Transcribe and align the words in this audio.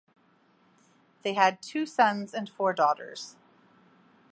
They 1.21 1.33
had 1.35 1.61
two 1.61 1.85
sons 1.85 2.33
and 2.33 2.49
four 2.49 2.73
daughters. 2.73 3.35